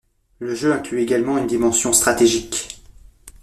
[0.39, 2.81] Le jeu inclut également une dimension stratégique.